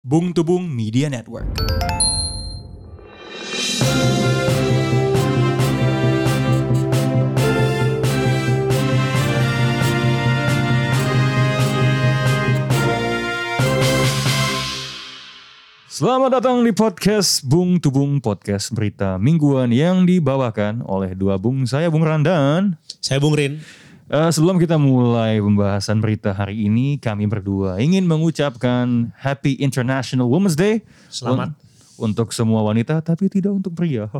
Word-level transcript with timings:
Bung 0.00 0.32
Tubung 0.32 0.64
Media 0.64 1.12
Network. 1.12 1.44
Selamat 15.84 16.40
datang 16.40 16.64
di 16.64 16.72
podcast 16.72 17.44
Bung 17.44 17.76
Tubung 17.76 18.24
Podcast 18.24 18.72
Berita 18.72 19.20
Mingguan 19.20 19.68
yang 19.68 20.08
dibawakan 20.08 20.80
oleh 20.88 21.12
dua 21.12 21.36
bung 21.36 21.68
saya 21.68 21.92
Bung 21.92 22.08
Randan. 22.08 22.80
Saya 23.04 23.20
Bung 23.20 23.36
Rin. 23.36 23.60
Eh, 24.10 24.30
sebelum 24.34 24.58
kita 24.58 24.74
mulai 24.74 25.38
pembahasan 25.38 26.02
berita 26.02 26.34
hari 26.34 26.66
ini, 26.66 26.98
kami 26.98 27.30
berdua 27.30 27.78
ingin 27.78 28.10
mengucapkan 28.10 29.14
Happy 29.14 29.54
International 29.62 30.26
Women's 30.26 30.58
Day. 30.58 30.82
Selamat. 31.06 31.54
Un- 31.54 31.70
untuk 32.10 32.32
semua 32.34 32.64
wanita, 32.66 32.98
tapi 33.04 33.30
tidak 33.30 33.54
untuk 33.54 33.76
pria. 33.76 34.10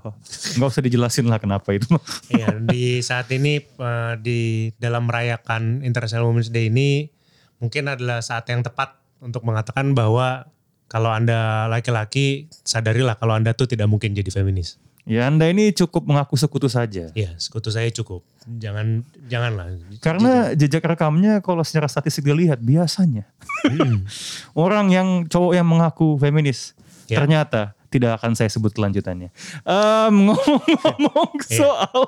Nggak 0.54 0.68
usah 0.70 0.84
dijelasin 0.86 1.26
lah 1.26 1.42
kenapa 1.42 1.74
itu. 1.74 1.88
Iya, 2.30 2.62
di 2.62 3.02
saat 3.02 3.26
ini 3.34 3.58
eh, 3.58 4.14
di 4.22 4.70
dalam 4.78 5.10
merayakan 5.10 5.82
International 5.82 6.30
Women's 6.30 6.54
Day 6.54 6.70
ini 6.70 7.10
mungkin 7.58 7.90
adalah 7.90 8.22
saat 8.22 8.46
yang 8.46 8.62
tepat 8.62 9.02
untuk 9.18 9.42
mengatakan 9.42 9.98
bahwa 9.98 10.46
kalau 10.90 11.08
Anda 11.08 11.70
laki-laki 11.70 12.50
sadarilah 12.66 13.14
kalau 13.14 13.38
Anda 13.38 13.54
tuh 13.54 13.64
tidak 13.64 13.86
mungkin 13.86 14.10
jadi 14.10 14.26
feminis. 14.28 14.74
ya 15.06 15.24
Anda 15.26 15.48
ini 15.48 15.70
cukup 15.70 16.04
mengaku 16.04 16.34
sekutu 16.34 16.66
saja. 16.66 17.08
Iya, 17.14 17.32
sekutu 17.38 17.70
saya 17.70 17.88
cukup. 17.88 18.20
Jangan 18.46 19.00
janganlah. 19.26 19.70
Karena 19.98 20.52
jejak 20.52 20.82
rekamnya 20.82 21.40
kalau 21.40 21.62
secara 21.62 21.86
statistik 21.86 22.26
dilihat 22.26 22.58
biasanya 22.58 23.24
Hmm. 23.64 24.02
orang 24.58 24.90
yang 24.90 25.08
cowok 25.26 25.52
yang 25.54 25.64
mengaku 25.64 26.16
feminis 26.16 26.74
Ya. 27.06 27.18
ternyata 27.18 27.74
tidak 27.90 28.22
akan 28.22 28.38
saya 28.38 28.46
sebut 28.46 28.70
kelanjutannya. 28.70 29.34
Em, 29.66 30.14
Ngomong-ngomong 30.30 31.32
Iya. 31.42 31.58
soal 31.58 32.02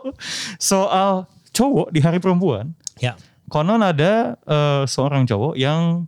soal 0.56 1.12
cowok 1.50 1.91
di 1.91 1.98
Hari 1.98 2.19
Perempuan, 2.19 2.70
Ya, 2.97 3.19
konon 3.48 3.83
ada 3.83 4.36
eh, 4.47 4.83
seorang 4.86 5.25
cowok 5.25 5.55
yang 5.55 6.06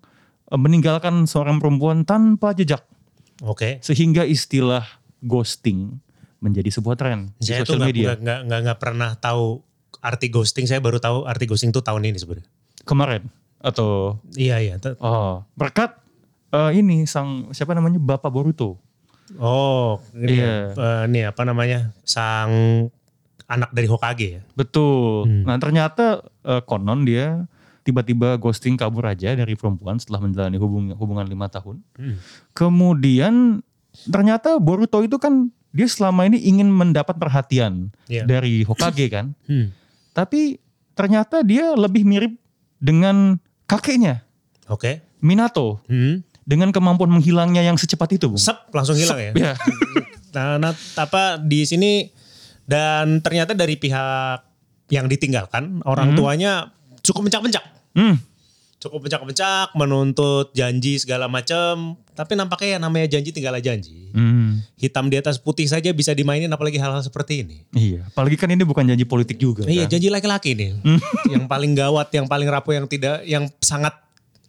meninggalkan 0.50 1.25
seorang 1.25 1.56
perempuan 1.56 2.03
tanpa 2.03 2.53
jejak 2.53 2.84
oke. 3.41 3.81
sehingga 3.81 4.23
istilah 4.23 4.84
ghosting 5.20 5.97
menjadi 6.39 6.69
sebuah 6.70 6.95
tren 6.95 7.33
di 7.34 7.48
Saya 7.48 7.64
tuh 7.64 7.75
sosial 7.75 7.89
media 7.89 8.06
nggak- 8.06 8.20
nggak 8.20 8.41
nggak 8.45 8.61
nggak 8.62 8.78
pernah 8.78 9.11
tahu 9.14 9.64
arti 9.98 10.28
ghosting. 10.28 10.64
Saya 10.64 10.78
baru 10.78 10.98
tahu 10.98 11.25
arti 11.25 11.45
ghosting 11.45 11.70
tuh 11.70 11.81
tahun 11.81 12.05
ini 12.05 12.19
sebenarnya. 12.19 12.48
kemarin 12.84 13.25
atau 13.59 14.20
Iya 14.31 14.61
iya. 14.61 14.77
Oh 15.01 15.41
berkat 15.55 15.97
eh, 16.51 16.70
ini 16.75 17.05
sang 17.05 17.48
siapa 17.51 17.73
namanya 17.73 17.97
Bapak 17.97 18.29
Boruto. 18.29 18.77
Oh, 19.34 20.05
ini, 20.12 20.36
Iya. 20.36 20.55
eh, 20.70 21.03
ini 21.08 21.20
apa 21.25 21.42
namanya? 21.42 21.97
Sang 22.05 22.53
anak 23.47 23.73
dari 23.73 23.89
Hokage 23.89 24.29
ya. 24.31 24.42
Betul. 24.53 25.25
Hmm. 25.25 25.48
Nah 25.48 25.56
ternyata 25.56 26.20
eh, 26.42 26.61
konon 26.61 27.03
dia 27.03 27.48
tiba-tiba 27.84 28.34
ghosting 28.34 28.74
kabur 28.74 29.04
aja 29.04 29.30
dari 29.30 29.52
perempuan 29.52 29.96
setelah 29.96 30.18
menjalani 30.18 30.56
hubung- 30.56 30.92
hubungan 30.92 31.24
lima 31.24 31.46
tahun. 31.46 31.84
Hmm. 31.94 32.16
Kemudian 32.50 33.60
ternyata 34.08 34.56
Boruto 34.56 34.98
itu 35.00 35.14
kan 35.16 35.48
dia 35.68 35.84
selama 35.84 36.24
ini 36.24 36.40
ingin 36.40 36.66
mendapat 36.66 37.14
perhatian 37.14 37.92
Iya. 38.06 38.24
dari 38.24 38.62
Hokage 38.62 39.06
kan. 39.06 39.36
Hmm. 39.46 39.70
Tapi 40.10 40.56
ternyata 40.92 41.42
dia 41.42 41.74
lebih 41.74 42.02
mirip 42.02 42.34
dengan 42.78 43.36
kakeknya 43.64 44.24
Oke. 44.66 45.05
Minato 45.20 45.84
Hmm. 45.84 46.24
dengan 46.42 46.70
kemampuan 46.70 47.08
menghilangnya 47.10 47.60
yang 47.60 47.77
secepat 47.77 48.12
itu, 48.12 48.28
Bung. 48.28 48.40
Sep 48.40 48.68
langsung 48.70 48.96
hilang 48.96 49.20
ya. 49.20 49.32
Ya. 49.34 49.52
Nah, 50.34 50.58
nah, 50.58 50.74
apa 50.98 51.38
di 51.38 51.62
sini 51.62 52.10
dan 52.66 53.22
ternyata 53.22 53.55
dari 53.55 53.78
pihak 53.78 54.42
yang 54.90 55.06
ditinggalkan 55.06 55.78
orang 55.84 56.11
Hmm. 56.11 56.18
tuanya 56.18 56.52
cukup 57.05 57.29
mencak-mencak. 57.29 57.65
Hmm. 57.95 58.17
Cukup 58.81 59.01
mencak-mencak 59.07 59.73
menuntut 59.77 60.53
janji 60.53 61.01
segala 61.01 61.25
macam, 61.25 61.97
tapi 62.13 62.37
nampaknya 62.37 62.77
ya 62.77 62.79
namanya 62.81 63.07
janji 63.17 63.33
tinggallah 63.33 63.61
janji. 63.61 64.13
Hmm. 64.13 64.61
Hitam 64.77 65.09
di 65.09 65.17
atas 65.17 65.41
putih 65.41 65.65
saja 65.65 65.89
bisa 65.92 66.13
dimainin 66.13 66.53
apalagi 66.53 66.77
hal-hal 66.77 67.01
seperti 67.01 67.45
ini. 67.45 67.57
Iya, 67.73 68.09
apalagi 68.13 68.37
kan 68.37 68.53
ini 68.53 68.61
bukan 68.65 68.85
janji 68.85 69.09
politik 69.09 69.41
juga. 69.41 69.65
Iya, 69.65 69.89
kan? 69.89 69.97
janji 69.97 70.09
laki-laki 70.13 70.53
nih. 70.53 70.70
yang 71.33 71.48
paling 71.48 71.73
gawat, 71.73 72.13
yang 72.13 72.29
paling 72.29 72.48
rapuh, 72.48 72.77
yang 72.77 72.87
tidak 72.89 73.25
yang 73.25 73.48
sangat 73.61 73.97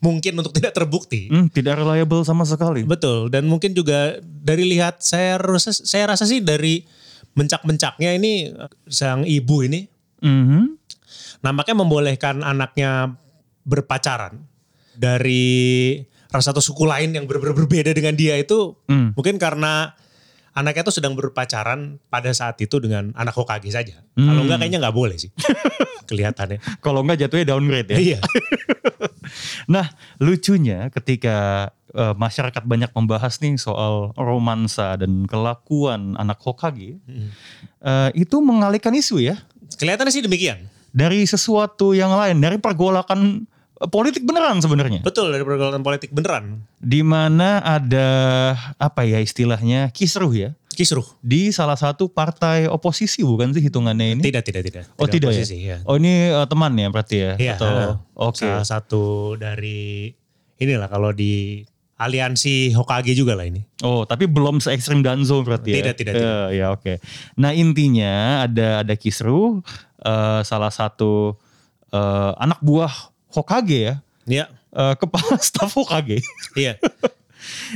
mungkin 0.04 0.36
untuk 0.36 0.52
tidak 0.52 0.76
terbukti. 0.76 1.32
Hmm, 1.32 1.48
tidak 1.48 1.80
reliable 1.80 2.28
sama 2.28 2.44
sekali. 2.44 2.84
Betul 2.84 3.32
dan 3.32 3.48
mungkin 3.48 3.72
juga 3.72 4.20
dari 4.22 4.68
lihat 4.68 5.00
saya 5.00 5.40
rasa 5.40 5.72
saya 5.72 6.12
rasa 6.12 6.28
sih 6.28 6.44
dari 6.44 6.84
mencak-mencaknya 7.36 8.20
ini 8.20 8.52
sang 8.92 9.24
ibu 9.24 9.64
ini 9.64 9.96
Mhm. 10.26 10.84
Nampaknya 11.45 11.75
membolehkan 11.78 12.41
anaknya 12.41 13.13
berpacaran 13.61 14.41
dari 14.97 16.01
rasa 16.33 16.50
satu 16.50 16.59
suku 16.59 16.83
lain 16.83 17.13
yang 17.13 17.29
benar-benar 17.29 17.53
berbeda 17.56 17.94
dengan 17.94 18.17
dia 18.17 18.33
itu 18.35 18.73
Hmm. 18.89 19.13
mungkin 19.13 19.38
karena 19.38 19.94
anaknya 20.56 20.88
tuh 20.88 20.95
sedang 20.97 21.13
berpacaran 21.13 22.00
pada 22.07 22.31
saat 22.31 22.57
itu 22.57 22.79
dengan 22.79 23.11
anak 23.13 23.35
Hokage 23.35 23.69
saja. 23.69 24.01
Hmm. 24.16 24.25
Kalau 24.25 24.41
enggak 24.47 24.57
kayaknya 24.63 24.79
nggak 24.88 24.95
boleh 24.95 25.17
sih. 25.19 25.29
Kelihatannya. 26.09 26.79
Kalau 26.79 27.03
enggak 27.03 27.28
jatuhnya 27.28 27.45
downgrade 27.45 27.94
ya. 27.94 27.97
Iya. 28.01 28.19
Nah, 29.66 29.89
lucunya 30.22 30.94
ketika 30.94 31.69
eh, 31.89 32.13
masyarakat 32.13 32.62
banyak 32.62 32.94
membahas 32.94 33.41
nih 33.41 33.57
soal 33.57 34.13
romansa 34.13 34.94
dan 35.01 35.25
kelakuan 35.25 36.13
anak 36.16 36.38
Hokage, 36.39 37.01
Hmm. 37.03 37.33
eh, 37.81 38.09
itu 38.13 38.38
mengalihkan 38.39 38.94
isu 38.94 39.17
ya 39.17 39.41
Kelihatannya 39.75 40.13
sih 40.13 40.22
demikian. 40.22 40.69
Dari 40.95 41.28
sesuatu 41.28 41.91
yang 41.91 42.16
lain, 42.16 42.39
dari 42.39 42.56
pergolakan 42.56 43.44
eh, 43.83 43.89
politik 43.91 44.23
beneran 44.23 44.63
sebenarnya. 44.63 45.03
Betul 45.03 45.35
dari 45.35 45.44
pergaulan 45.44 45.83
politik 45.83 46.16
beneran. 46.16 46.63
Di 46.79 47.03
mana 47.03 47.59
ada 47.59 48.07
apa 48.79 49.03
ya 49.03 49.19
istilahnya 49.19 49.91
kisruh 49.91 50.31
ya 50.31 50.56
Kisruh. 50.75 51.03
di 51.23 51.56
salah 51.56 51.79
satu 51.79 52.11
partai 52.11 52.67
oposisi 52.67 53.23
bukan 53.23 53.51
sih 53.51 53.63
hitungannya 53.63 54.16
ini? 54.16 54.22
Tidak, 54.23 54.44
tidak, 54.44 54.63
tidak. 54.63 54.83
Oh 54.95 55.07
tidak 55.07 55.31
ya? 55.31 55.44
oposisi, 55.44 55.57
ya. 55.59 55.78
Oh 55.83 56.00
ini 56.00 56.31
eh, 56.31 56.47
teman 56.47 56.72
ya 56.79 56.88
berarti 56.88 57.16
ya? 57.19 57.31
Iya, 57.35 57.53
Atau 57.59 57.67
heeh. 57.67 57.94
oke. 58.16 58.47
Salah 58.47 58.67
satu 58.67 59.03
dari 59.35 60.12
inilah 60.56 60.88
kalau 60.88 61.12
di 61.12 61.63
aliansi 61.95 62.75
Hokage 62.75 63.16
juga 63.16 63.39
lah 63.39 63.47
ini. 63.47 63.63
Oh, 63.79 64.03
tapi 64.03 64.28
belum 64.28 64.59
se 64.59 64.75
ekstrim 64.75 65.00
Danzo 65.00 65.41
berarti 65.41 65.72
ya? 65.72 65.78
Tidak, 65.79 65.95
tidak, 65.95 66.13
tidak. 66.19 66.47
ya 66.51 66.66
oke. 66.72 66.94
Nah 67.39 67.51
intinya 67.51 68.44
ada 68.44 68.83
ada 68.83 68.95
kisru 68.95 69.63
eh, 70.00 70.41
salah 70.44 70.72
satu 70.72 71.39
eh, 71.89 72.31
anak 72.35 72.59
buah 72.59 72.91
Hokage 73.31 73.79
ya, 73.79 73.95
Iya, 74.28 74.45
eh, 74.72 74.95
kepala 74.95 75.39
staf 75.47 75.75
Hokage 75.75 76.19
iya. 76.56 76.75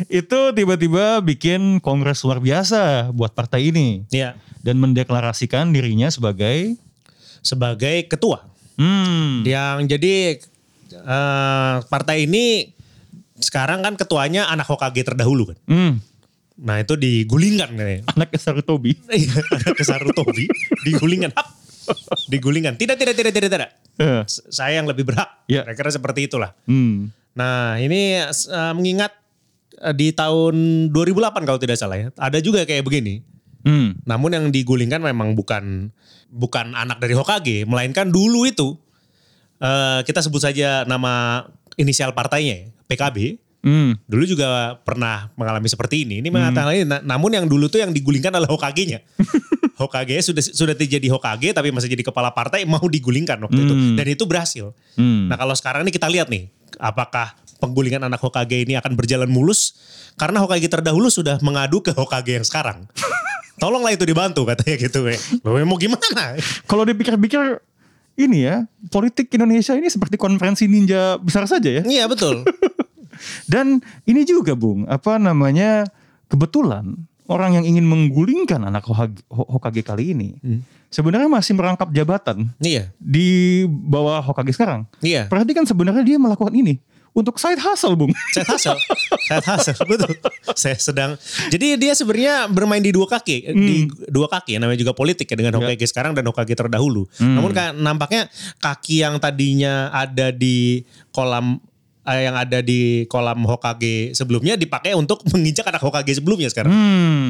itu 0.10 0.40
tiba-tiba 0.52 1.20
bikin 1.22 1.78
kongres 1.80 2.24
luar 2.24 2.40
biasa 2.40 3.12
buat 3.12 3.32
partai 3.32 3.70
ini 3.70 4.04
Iya. 4.10 4.34
dan 4.60 4.80
mendeklarasikan 4.80 5.72
dirinya 5.72 6.08
sebagai 6.10 6.76
Sebagai 7.40 8.04
ketua. 8.12 8.44
hmm, 8.76 9.48
Yang 9.48 9.78
jadi 9.88 10.14
eh, 10.92 11.76
partai 11.88 12.28
ini 12.28 12.76
sekarang 13.40 13.80
kan 13.80 13.96
ketuanya 13.96 14.48
anak 14.48 14.68
Hokage 14.68 15.02
terdahulu 15.02 15.52
kan. 15.52 15.58
hmm, 15.66 15.94
Nah 16.60 16.76
itu 16.78 16.94
digulingkan 16.94 17.72
nih. 17.72 18.04
anak 18.06 18.36
Sarutobi. 18.36 18.92
Iya, 19.10 19.40
anak 19.50 19.74
ke 19.74 19.84
Sarutobi 19.84 20.46
digulingkan. 20.84 21.32
Hap! 21.32 21.48
Digulingkan. 22.28 22.76
Tidak, 22.76 22.96
tidak, 22.96 23.16
tidak, 23.16 23.32
tidak, 23.34 23.50
tidak. 23.50 23.70
S- 24.24 24.44
Saya 24.48 24.78
yang 24.78 24.86
lebih 24.86 25.04
berhak. 25.04 25.26
Iya. 25.48 25.64
Kira-kira 25.64 25.90
seperti 25.90 26.28
itulah. 26.28 26.52
hmm, 26.66 27.10
Nah 27.34 27.80
ini 27.80 28.20
eh, 28.22 28.74
mengingat 28.74 29.16
eh, 29.80 29.96
di 29.96 30.12
tahun 30.12 30.56
2008 30.92 31.48
kalau 31.48 31.58
tidak 31.58 31.80
salah 31.80 31.98
ya. 31.98 32.08
Ada 32.14 32.40
juga 32.40 32.62
kayak 32.64 32.84
begini. 32.84 33.24
hmm, 33.64 34.04
Namun 34.04 34.30
yang 34.32 34.46
digulingkan 34.50 35.00
memang 35.00 35.34
bukan 35.34 35.90
bukan 36.30 36.78
anak 36.78 37.00
dari 37.00 37.16
Hokage, 37.16 37.66
melainkan 37.66 38.12
dulu 38.12 38.46
itu 38.46 38.76
eh, 39.58 40.00
kita 40.04 40.20
sebut 40.20 40.44
saja 40.44 40.84
nama 40.84 41.44
inisial 41.74 42.12
partainya 42.12 42.56
ya, 42.60 42.68
PKB. 42.90 43.38
hmm, 43.62 43.92
Dulu 44.04 44.24
juga 44.26 44.48
pernah 44.82 45.30
mengalami 45.36 45.68
seperti 45.68 46.04
ini. 46.04 46.20
Ini 46.20 46.28
mengatakan 46.28 46.74
ini, 46.74 46.84
na- 46.84 47.04
namun 47.06 47.30
yang 47.30 47.46
dulu 47.46 47.68
tuh 47.68 47.80
yang 47.80 47.94
digulingkan 47.94 48.34
adalah 48.34 48.50
Hokage-nya. 48.50 49.06
Hokage 49.80 50.20
sudah 50.20 50.42
sudah 50.42 50.74
jadi 50.74 51.08
Hokage 51.08 51.54
tapi 51.54 51.70
masih 51.70 51.88
jadi 51.88 52.02
kepala 52.02 52.32
partai 52.32 52.66
mau 52.66 52.82
digulingkan 52.82 53.40
waktu 53.40 53.60
itu 53.62 53.74
Hmm. 53.74 53.96
dan 53.96 54.08
itu 54.08 54.24
berhasil. 54.24 54.76
hmm. 54.96 55.30
Nah 55.30 55.38
kalau 55.38 55.54
sekarang 55.54 55.86
ini 55.86 55.92
kita 55.92 56.10
lihat 56.10 56.28
nih, 56.28 56.50
apakah 56.76 57.32
penggulingan 57.60 58.02
anak 58.02 58.18
Hokage 58.18 58.60
ini 58.60 58.76
akan 58.76 58.96
berjalan 58.96 59.28
mulus? 59.28 59.76
Karena 60.16 60.40
Hokage 60.40 60.68
terdahulu 60.68 61.08
sudah 61.08 61.40
mengadu 61.40 61.80
ke 61.80 61.92
Hokage 61.92 62.36
yang 62.36 62.44
sekarang. 62.44 62.90
Tolonglah 63.62 63.92
itu 63.92 64.04
dibantu 64.04 64.44
katanya 64.44 64.76
gitu. 64.80 65.04
Loh 65.44 65.60
mau 65.64 65.76
gimana? 65.76 66.40
Kalau 66.64 66.84
dipikir-pikir 66.84 67.60
ini 68.18 68.44
ya, 68.44 68.64
politik 68.88 69.28
Indonesia 69.30 69.76
ini 69.76 69.88
seperti 69.88 70.16
konferensi 70.16 70.64
ninja 70.64 71.16
besar 71.16 71.44
saja 71.44 71.68
ya. 71.70 71.84
Iya 71.84 72.08
betul. 72.08 72.44
Dan 73.46 73.80
ini 74.04 74.22
juga 74.24 74.54
Bung, 74.54 74.86
apa 74.86 75.16
namanya 75.16 75.88
kebetulan 76.26 76.96
orang 77.26 77.56
yang 77.56 77.66
ingin 77.66 77.86
menggulingkan 77.86 78.60
anak 78.60 78.86
Hokage, 79.30 79.82
kali 79.82 80.14
ini 80.14 80.30
Hmm. 80.40 80.62
sebenarnya 80.88 81.30
masih 81.30 81.54
merangkap 81.54 81.90
jabatan 81.90 82.50
Iya, 82.58 82.90
di 82.98 83.64
bawah 83.70 84.20
Hokage 84.20 84.52
sekarang. 84.52 84.90
iya. 85.00 85.26
Perhatikan 85.26 85.64
sebenarnya 85.64 86.02
dia 86.02 86.18
melakukan 86.18 86.50
ini 86.52 86.82
untuk 87.10 87.38
side 87.38 87.58
hustle, 87.58 87.94
Bung. 87.94 88.14
Saya 88.32 88.46
hustle, 88.48 88.78
saya 89.26 89.42
hustle, 89.44 89.82
betul. 89.86 90.14
Saya 90.54 90.78
sedang. 90.78 91.18
Jadi 91.50 91.74
dia 91.76 91.94
sebenarnya 91.94 92.46
bermain 92.48 92.80
di 92.80 92.90
dua 92.90 93.06
kaki, 93.06 93.50
di 93.50 93.76
dua 94.08 94.26
kaki. 94.26 94.58
Namanya 94.58 94.78
juga 94.80 94.94
politik 94.94 95.26
ya 95.26 95.36
dengan 95.36 95.58
Hokage 95.58 95.86
sekarang 95.86 96.14
dan 96.14 96.26
Hokage 96.26 96.54
terdahulu. 96.54 97.06
Namun 97.20 97.50
ka- 97.52 97.74
nampaknya 97.74 98.30
kaki 98.58 99.02
yang 99.02 99.18
tadinya 99.18 99.90
ada 99.92 100.30
di 100.30 100.82
kolam 101.10 101.58
yang 102.18 102.34
ada 102.34 102.60
di 102.60 103.06
kolam 103.06 103.46
Hokage 103.46 104.14
sebelumnya 104.14 104.56
dipakai 104.56 104.94
untuk 104.94 105.22
menginjak 105.32 105.68
anak 105.68 105.82
Hokage 105.82 106.18
sebelumnya 106.18 106.50
sekarang. 106.50 106.72
Hmm. 106.72 107.30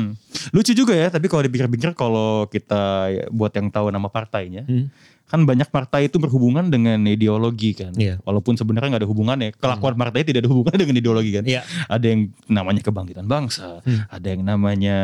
Lucu 0.51 0.71
juga 0.71 0.93
ya, 0.93 1.07
tapi 1.07 1.27
kalau 1.27 1.43
dipikir-pikir 1.43 1.91
kalau 1.93 2.45
kita 2.45 3.07
buat 3.29 3.51
yang 3.51 3.67
tahu 3.67 3.89
nama 3.89 4.07
partainya, 4.07 4.63
Hmm. 4.63 4.87
kan 5.29 5.45
banyak 5.45 5.69
partai 5.69 6.09
itu 6.09 6.17
berhubungan 6.17 6.65
dengan 6.67 6.97
ideologi 7.05 7.77
kan. 7.77 7.93
Iya. 7.93 8.17
Walaupun 8.25 8.57
sebenarnya 8.57 8.97
nggak 8.97 9.03
ada 9.05 9.09
hubungannya, 9.09 9.49
kelakuan 9.53 9.93
partai 9.93 10.25
tidak 10.25 10.41
ada 10.41 10.49
hubungannya 10.49 10.79
dengan 10.83 10.97
ideologi 10.97 11.31
kan. 11.37 11.45
Iya. 11.45 11.61
Ada 11.85 12.05
yang 12.09 12.21
namanya 12.49 12.81
kebangkitan 12.81 13.29
bangsa, 13.29 13.85
ada 13.85 14.25
yang 14.27 14.41
namanya 14.41 14.97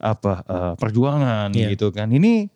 apa 0.00 0.32
eh, 0.44 0.74
perjuangan 0.80 1.52
Iya. 1.52 1.76
gitu 1.76 1.92
kan. 1.92 2.08
Ini 2.08 2.48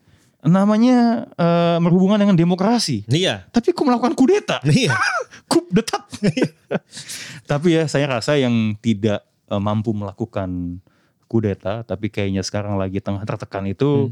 namanya 0.49 1.29
eh, 1.37 1.76
berhubungan 1.76 2.17
dengan 2.17 2.40
demokrasi. 2.40 3.05
Iya. 3.05 3.44
Tapi 3.52 3.76
kok 3.76 3.85
melakukan 3.85 4.17
kudeta? 4.17 4.64
Iya. 4.64 4.96
Kup 5.52 5.69
detat. 5.69 6.07
tapi 7.50 7.78
ya 7.78 7.84
saya 7.88 8.06
rasa 8.08 8.36
yang 8.38 8.76
tidak 8.78 9.24
eh, 9.48 9.62
mampu 9.62 9.94
melakukan 9.94 10.80
kudeta, 11.28 11.84
tapi 11.84 12.08
kayaknya 12.08 12.40
sekarang 12.40 12.80
lagi 12.80 13.04
tengah 13.04 13.22
tertekan 13.22 13.68
itu 13.68 14.10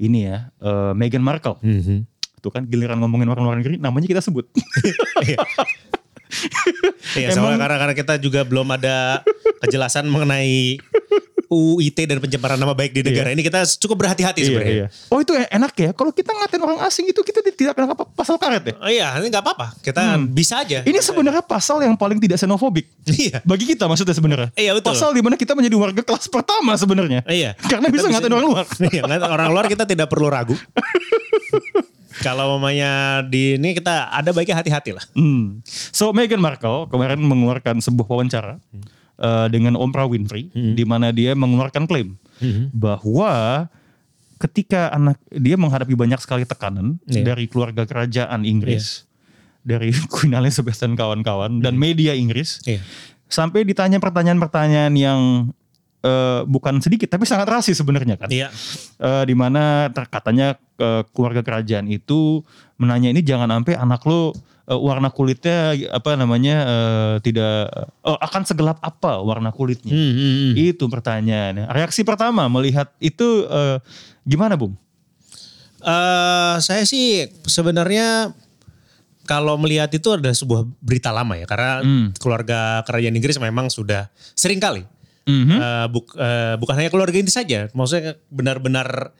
ini 0.00 0.26
ya 0.30 0.48
eh, 0.60 0.92
Meghan 0.96 1.22
Markle. 1.22 1.60
Mhm. 1.60 2.08
Tuh 2.40 2.52
kan 2.52 2.68
giliran 2.68 3.00
ngomongin 3.00 3.28
orang 3.32 3.44
luar 3.44 3.56
negeri, 3.56 3.80
namanya 3.80 4.04
kita 4.04 4.20
sebut. 4.20 4.44
Iya, 7.16 7.30
soalnya 7.36 7.56
karena, 7.56 7.76
karena 7.80 7.94
kita 7.96 8.14
juga 8.20 8.44
belum 8.44 8.68
ada 8.74 9.24
kejelasan 9.64 10.04
mengenai 10.12 10.76
UU 11.54 11.78
ITE 11.86 12.04
dan 12.10 12.18
pencemaran 12.18 12.58
nama 12.58 12.74
baik 12.74 12.90
di 12.90 13.06
negara 13.06 13.30
ini 13.30 13.46
kita 13.46 13.62
cukup 13.78 14.02
berhati-hati 14.02 14.42
sebenarnya. 14.42 14.90
Oh 15.08 15.22
itu 15.22 15.30
enak 15.32 15.72
ya. 15.78 15.90
Kalau 15.94 16.10
kita 16.10 16.34
ngatain 16.34 16.58
orang 16.58 16.82
asing 16.82 17.06
itu 17.06 17.22
kita 17.22 17.38
tidak 17.40 17.78
kena 17.78 17.94
apa- 17.94 18.10
pasal 18.10 18.34
karet 18.34 18.64
ya. 18.66 18.74
Oh 18.82 18.90
iya, 18.90 19.08
ini 19.22 19.30
nggak 19.30 19.44
apa-apa. 19.46 19.78
Kita 19.78 20.18
bisa 20.26 20.66
aja. 20.66 20.82
Ini 20.82 20.98
sebenarnya 20.98 21.46
pasal 21.46 21.80
yang 21.86 21.94
paling 21.94 22.18
tidak 22.18 22.42
xenofobik. 22.42 22.90
Iya. 23.06 23.40
Bagi 23.46 23.64
kita 23.64 23.86
maksudnya 23.86 24.12
sebenarnya. 24.12 24.48
Iya, 24.58 24.74
betul. 24.74 24.90
Pasal 24.90 25.14
di 25.14 25.22
mana 25.22 25.38
kita 25.38 25.54
menjadi 25.54 25.76
warga 25.78 26.02
kelas 26.02 26.26
pertama 26.26 26.74
sebenarnya. 26.74 27.22
Iya. 27.30 27.54
Karena 27.56 27.88
Kita 27.88 27.94
bisa 27.94 28.06
ngatain 28.10 28.34
orang 28.34 28.48
luar. 28.50 28.66
Iya, 28.94 29.02
orang 29.06 29.48
luar 29.50 29.64
kita 29.70 29.86
tidak 29.86 30.10
perlu 30.10 30.28
ragu. 30.28 30.54
Kalau 32.22 32.56
mamanya 32.56 33.20
di 33.26 33.58
ini 33.58 33.74
kita 33.74 34.08
ada 34.14 34.30
baiknya 34.30 34.62
hati-hati 34.62 34.94
lah. 34.94 35.02
Hmm. 35.18 35.58
So 35.66 36.14
Meghan 36.14 36.38
Markle 36.38 36.86
kemarin 36.86 37.18
mengeluarkan 37.18 37.82
sebuah 37.82 38.06
wawancara 38.06 38.62
eh, 39.16 39.46
dengan 39.48 39.74
Oprah 39.74 40.04
Winfrey 40.04 40.48
di 40.52 40.82
mana 40.82 41.10
dia 41.10 41.32
mengeluarkan 41.32 41.84
klaim 41.84 42.16
bahwa 42.70 43.66
ketika 44.36 44.90
anak 44.90 45.16
dia 45.30 45.54
menghadapi 45.54 45.94
banyak 45.94 46.18
sekali 46.18 46.44
tekanan 46.44 46.98
Iya. 47.06 47.32
dari 47.32 47.46
keluarga 47.46 47.86
kerajaan 47.86 48.42
Inggris, 48.42 49.06
dari 49.62 49.94
Queen 50.12 50.34
Elizabeth 50.34 50.76
dan 50.76 50.92
kawan-kawan 50.92 51.62
dan 51.62 51.74
media 51.74 52.12
Inggris, 52.12 52.60
Iya. 52.64 52.82
sampai 53.24 53.64
ditanya 53.64 53.96
pertanyaan-pertanyaan 53.96 54.92
yang 54.94 55.20
eh, 56.04 56.40
bukan 56.44 56.84
sedikit 56.84 57.08
tapi 57.08 57.24
sangat 57.24 57.48
rasis 57.48 57.80
sebenarnya 57.80 58.20
kan. 58.20 58.28
Iya. 58.28 58.52
Eh, 59.00 59.24
di 59.24 59.32
mana 59.32 59.88
ter- 59.88 60.12
katanya 60.12 60.60
eh, 60.76 61.02
keluarga 61.16 61.40
kerajaan 61.40 61.88
itu 61.88 62.44
menanya 62.76 63.08
ini 63.08 63.24
jangan 63.24 63.48
sampai 63.48 63.74
anak 63.80 64.04
lo 64.04 64.36
eh, 64.68 64.76
warna 64.76 65.08
kulitnya 65.08 65.72
apa 65.88 66.14
namanya 66.20 66.56
eh, 66.68 67.14
tidak 67.24 67.72
oh, 68.04 68.20
akan 68.20 68.42
segelap 68.44 68.76
apa 68.84 69.24
warna 69.24 69.48
kulitnya. 69.48 69.90
Hmm, 69.96 70.12
hmm, 70.12 70.32
hmm. 70.36 70.52
Itu 70.76 70.84
pertanyaannya. 70.92 71.72
Reaksi 71.72 72.04
pertama 72.04 72.44
melihat 72.52 72.92
itu 73.00 73.48
eh, 73.48 73.80
gimana, 74.28 74.60
Bung? 74.60 74.76
Eh, 75.84 76.56
saya 76.60 76.84
sih 76.88 77.28
sebenarnya 77.44 78.32
kalau 79.24 79.56
melihat 79.56 79.88
itu 79.92 80.12
adalah 80.12 80.36
sebuah 80.36 80.68
berita 80.84 81.08
lama 81.08 81.32
ya 81.36 81.48
karena 81.48 81.80
Hmm. 81.80 82.12
keluarga 82.20 82.84
kerajaan 82.84 83.16
Inggris 83.16 83.40
memang 83.40 83.72
sudah 83.72 84.08
sering 84.36 84.60
kali 84.60 84.84
Mhm. 85.24 85.56
Eh, 85.56 85.86
buk- 85.88 86.14
eh, 86.14 86.54
bukan 86.56 86.74
hanya 86.76 86.90
keluarga 86.90 87.16
ini 87.16 87.28
saja, 87.28 87.68
maksudnya 87.72 88.16
benar-benar 88.28 89.12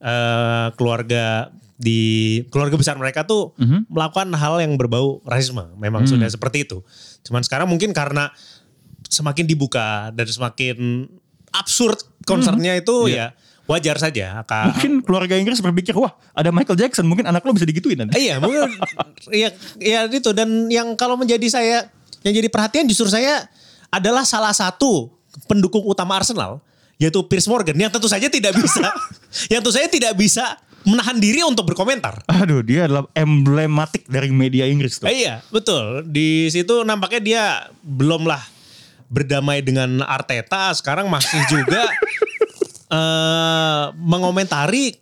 eh, 0.00 0.68
keluarga 0.74 1.52
di 1.76 2.00
keluarga 2.48 2.76
besar 2.76 2.96
mereka 2.96 3.24
tuh 3.24 3.52
Mhm. 3.56 3.88
melakukan 3.88 4.32
hal 4.32 4.60
yang 4.60 4.76
berbau 4.76 5.20
rasisme, 5.22 5.64
memang 5.76 6.04
Hmm. 6.04 6.16
sudah 6.16 6.24
seperti 6.26 6.64
itu. 6.64 6.80
Cuman 7.20 7.40
sekarang 7.40 7.68
mungkin 7.68 7.92
karena 7.92 8.32
semakin 9.04 9.44
dibuka 9.44 10.08
dan 10.10 10.24
semakin 10.24 11.04
absurd 11.52 12.00
concernnya 12.24 12.76
itu 12.76 13.08
Iya. 13.08 13.32
ya 13.36 13.36
wajar 13.66 13.96
saja. 13.96 14.40
Ka- 14.44 14.72
Mungkin 14.72 15.04
keluarga 15.04 15.36
Inggris 15.36 15.60
berpikir, 15.60 15.92
wah 15.92 16.10
ada 16.32 16.48
Michael 16.48 16.76
Jackson, 16.76 17.04
mungkin 17.04 17.24
anak 17.24 17.44
lo 17.44 17.52
bisa 17.52 17.64
digituin 17.64 18.00
nanti. 18.00 18.24
iya, 18.24 18.40
mungkin 18.40 18.72
iya 19.30 19.52
iya 19.76 20.00
itu 20.06 20.32
dan 20.32 20.66
yang 20.66 20.96
kalau 20.96 21.14
menjadi 21.14 21.44
saya 21.46 21.92
yang 22.20 22.32
jadi 22.34 22.48
perhatian 22.48 22.84
justru 22.84 23.08
saya 23.08 23.46
adalah 23.88 24.24
salah 24.24 24.52
satu 24.52 25.12
pendukung 25.46 25.84
utama 25.86 26.18
Arsenal 26.18 26.62
yaitu 27.00 27.24
Piers 27.24 27.48
Morgan 27.48 27.76
yang 27.76 27.88
tentu 27.88 28.06
saja 28.06 28.28
tidak 28.28 28.52
bisa 28.52 28.84
yang 29.52 29.64
tentu 29.64 29.72
saja 29.72 29.88
tidak 29.88 30.12
bisa 30.14 30.60
menahan 30.84 31.20
diri 31.20 31.44
untuk 31.44 31.68
berkomentar. 31.68 32.24
Aduh, 32.24 32.64
dia 32.64 32.88
adalah 32.88 33.04
emblematik 33.12 34.08
dari 34.08 34.32
media 34.32 34.64
Inggris 34.64 34.96
tuh. 34.96 35.12
Eh, 35.12 35.28
iya, 35.28 35.44
betul. 35.52 36.08
Di 36.08 36.48
situ 36.48 36.88
nampaknya 36.88 37.20
dia 37.20 37.44
belum 37.84 38.24
lah 38.24 38.40
berdamai 39.12 39.60
dengan 39.60 40.00
Arteta, 40.06 40.72
sekarang 40.72 41.10
masih 41.10 41.40
juga 41.50 41.84
eh 42.96 43.84
mengomentari 43.98 44.96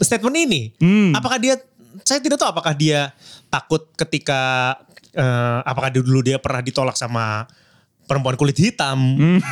statement 0.00 0.36
ini. 0.40 0.62
Hmm. 0.80 1.12
Apakah 1.12 1.36
dia 1.36 1.60
saya 2.06 2.22
tidak 2.22 2.40
tahu 2.40 2.50
apakah 2.56 2.72
dia 2.72 3.12
takut 3.52 3.90
ketika 3.98 4.72
eh, 5.12 5.58
apakah 5.66 5.92
dulu 5.92 6.24
dia 6.24 6.40
pernah 6.40 6.64
ditolak 6.64 6.96
sama 6.96 7.44
perempuan 8.10 8.34
kulit 8.34 8.58
hitam 8.58 8.98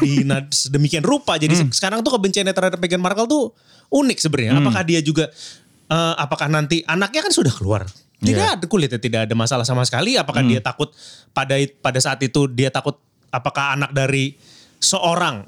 di 0.02 0.26
na- 0.26 0.42
sedemikian 0.44 1.00
rupa. 1.00 1.38
Jadi 1.38 1.54
se- 1.54 1.70
sekarang 1.70 2.02
tuh 2.02 2.10
kebenciannya 2.10 2.50
terhadap 2.50 2.76
Meghan 2.76 2.98
Markle 2.98 3.24
tuh 3.24 3.54
unik 3.88 4.18
sebenarnya. 4.18 4.58
Apakah 4.58 4.82
dia 4.82 4.98
juga 4.98 5.30
eh, 5.86 6.14
apakah 6.18 6.50
nanti 6.50 6.82
anaknya 6.84 7.22
kan 7.22 7.30
sudah 7.30 7.48
keluar. 7.48 7.86
Tidak 8.18 8.34
Iya. 8.34 8.58
ada 8.58 8.66
kulitnya 8.66 8.98
tidak 8.98 9.20
ada 9.24 9.34
masalah 9.34 9.62
sama 9.62 9.86
sekali. 9.86 10.18
Apakah 10.18 10.42
dia 10.42 10.58
takut 10.58 10.90
pada 11.30 11.54
pada 11.78 11.96
saat 11.96 12.18
itu 12.18 12.50
dia 12.50 12.66
takut 12.66 12.98
apakah 13.30 13.72
anak 13.72 13.94
dari 13.94 14.34
seorang 14.76 15.46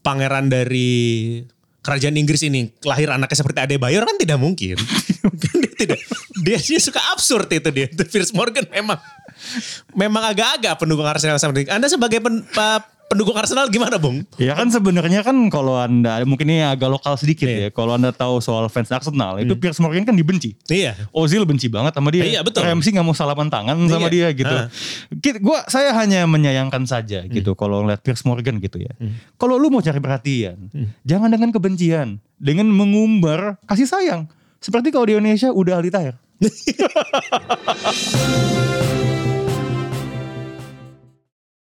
pangeran 0.00 0.46
dari 0.46 1.42
kerajaan 1.82 2.14
Inggris 2.14 2.42
ini 2.42 2.70
lahir 2.82 3.10
anaknya 3.10 3.36
seperti 3.36 3.58
Adebayor 3.60 4.02
kan 4.02 4.16
tidak 4.16 4.38
mungkin. 4.38 4.78
Kan 5.26 5.58
dia 5.58 5.72
tidak 5.74 5.98
dia, 6.38 6.54
dia 6.56 6.78
suka 6.78 7.02
absurd 7.10 7.50
itu 7.50 7.66
dia. 7.68 7.90
Itu 7.90 8.06
Piers 8.06 8.30
Morgan 8.30 8.70
memang 8.70 8.94
memang 9.92 10.22
agak-agak 10.26 10.74
pendukung 10.76 11.04
Arsenal 11.04 11.36
sama 11.36 11.54
dia. 11.54 11.70
Anda 11.70 11.86
sebagai 11.86 12.18
pen- 12.18 12.42
pendukung 13.06 13.38
Arsenal 13.38 13.68
gimana, 13.68 13.96
Bung? 13.96 14.26
Ya 14.34 14.52
kan 14.52 14.66
sebenarnya 14.66 15.22
kan 15.22 15.46
kalau 15.46 15.78
anda 15.78 16.18
mungkin 16.26 16.50
ini 16.50 16.58
agak 16.58 16.90
lokal 16.90 17.14
sedikit 17.14 17.46
Iya. 17.46 17.46
ya. 17.46 17.68
Kalau 17.70 17.94
anda 17.94 18.10
tahu 18.10 18.40
soal 18.40 18.66
fans 18.66 18.90
Arsenal 18.90 19.38
itu 19.38 19.54
Piers 19.54 19.78
Morgan 19.78 20.02
kan 20.02 20.12
dibenci. 20.12 20.58
Iya. 20.66 20.98
Ozil 21.10 21.42
benci 21.46 21.66
banget 21.66 21.92
sama 21.92 22.10
dia. 22.10 22.26
Iya, 22.26 22.42
betul. 22.42 22.66
Ramsey 22.66 22.90
nggak 22.90 23.02
mau 23.02 23.14
salaman 23.14 23.46
tangan 23.46 23.74
sama 23.86 24.10
Iya. 24.10 24.10
dia 24.10 24.26
gitu. 24.34 24.56
Kita, 25.22 25.38
gua 25.38 25.62
saya 25.66 25.94
hanya 25.94 26.26
menyayangkan 26.26 26.82
saja 26.82 27.22
gitu 27.24 27.54
kalau 27.54 27.86
ngeliat 27.86 28.02
Piers 28.02 28.22
Morgan 28.26 28.58
gitu 28.58 28.78
ya. 28.78 28.90
Kalau 29.34 29.54
lu 29.54 29.68
mau 29.68 29.78
cari 29.78 29.96
perhatian, 29.96 30.68
jangan 31.02 31.30
dengan 31.30 31.50
kebencian, 31.50 32.18
dengan 32.36 32.66
mengumbar 32.66 33.56
kasih 33.64 33.86
sayang. 33.86 34.26
Seperti 34.58 34.90
kalau 34.90 35.06
di 35.06 35.14
Indonesia 35.14 35.48
udah 35.48 35.78
ahli 35.78 35.90
tahir. 35.94 36.14